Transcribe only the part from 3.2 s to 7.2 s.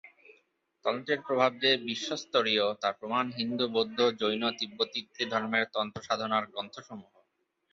হিন্দু, বৌদ্ধ, জৈন, তিব্বতি ইত্যাদি ধর্মের তন্ত্র-সাধনার গ্রন্থসমূহ।